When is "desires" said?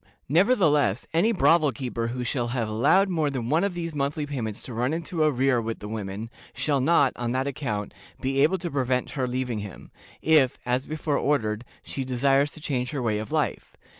12.03-12.51